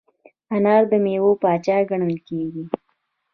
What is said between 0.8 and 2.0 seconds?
د میوو پاچا